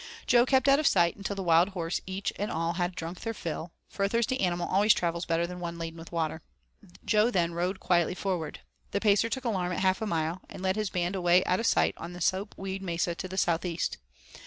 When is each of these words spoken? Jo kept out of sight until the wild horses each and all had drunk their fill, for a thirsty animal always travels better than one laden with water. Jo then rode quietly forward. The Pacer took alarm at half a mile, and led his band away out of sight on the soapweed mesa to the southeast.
Jo 0.25 0.47
kept 0.47 0.67
out 0.67 0.79
of 0.79 0.87
sight 0.87 1.15
until 1.15 1.35
the 1.35 1.43
wild 1.43 1.69
horses 1.77 2.01
each 2.07 2.33
and 2.37 2.49
all 2.49 2.73
had 2.73 2.95
drunk 2.95 3.19
their 3.21 3.35
fill, 3.35 3.71
for 3.87 4.03
a 4.03 4.09
thirsty 4.09 4.39
animal 4.41 4.67
always 4.67 4.95
travels 4.95 5.27
better 5.27 5.45
than 5.45 5.59
one 5.59 5.77
laden 5.77 5.99
with 5.99 6.11
water. 6.11 6.41
Jo 7.05 7.29
then 7.29 7.53
rode 7.53 7.79
quietly 7.79 8.15
forward. 8.15 8.61
The 8.93 8.99
Pacer 8.99 9.29
took 9.29 9.45
alarm 9.45 9.73
at 9.73 9.81
half 9.81 10.01
a 10.01 10.07
mile, 10.07 10.41
and 10.49 10.63
led 10.63 10.75
his 10.75 10.89
band 10.89 11.15
away 11.15 11.45
out 11.45 11.59
of 11.59 11.67
sight 11.67 11.93
on 11.97 12.13
the 12.13 12.19
soapweed 12.19 12.81
mesa 12.81 13.13
to 13.13 13.27
the 13.27 13.37
southeast. 13.37 13.99